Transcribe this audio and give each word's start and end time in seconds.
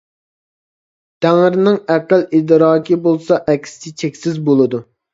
تەڭرىنىڭ 1.25 1.77
ئەقىل-ئىدراكى 1.97 3.01
بولسا 3.07 3.41
ئەكسىچە 3.55 3.99
چەكسىز 4.07 4.45
بولىدۇ. 4.53 4.87